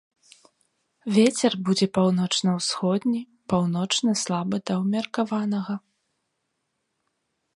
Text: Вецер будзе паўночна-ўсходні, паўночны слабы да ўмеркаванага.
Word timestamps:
Вецер 1.17 1.51
будзе 1.67 1.87
паўночна-ўсходні, 1.97 3.21
паўночны 3.53 4.11
слабы 4.23 4.57
да 4.69 4.73
ўмеркаванага. 4.85 5.75